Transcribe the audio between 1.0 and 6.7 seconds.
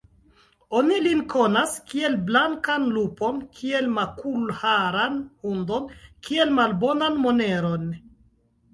lin konas, kiel blankan lupon; kiel makulharan hundon; kiel